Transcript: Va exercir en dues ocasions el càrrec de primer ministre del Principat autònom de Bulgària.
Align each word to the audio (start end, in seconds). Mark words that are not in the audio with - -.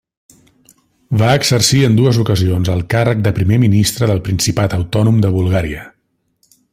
Va 1.21 1.33
exercir 1.39 1.81
en 1.89 1.97
dues 1.99 2.19
ocasions 2.23 2.71
el 2.77 2.81
càrrec 2.95 3.21
de 3.27 3.35
primer 3.41 3.61
ministre 3.67 4.11
del 4.13 4.25
Principat 4.31 4.77
autònom 4.81 5.21
de 5.27 5.35
Bulgària. 5.41 5.89